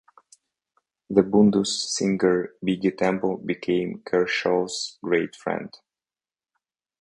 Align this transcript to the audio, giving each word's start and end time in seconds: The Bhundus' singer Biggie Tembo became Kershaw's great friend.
The 1.11 1.21
Bhundus' 1.21 1.89
singer 1.91 2.55
Biggie 2.65 2.97
Tembo 2.97 3.37
became 3.37 4.01
Kershaw's 4.03 4.97
great 5.03 5.35
friend. 5.35 5.69